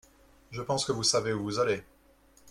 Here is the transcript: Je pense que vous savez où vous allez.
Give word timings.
Je 0.49 0.63
pense 0.63 0.83
que 0.85 0.91
vous 0.93 1.03
savez 1.03 1.31
où 1.31 1.43
vous 1.43 1.59
allez. 1.59 1.83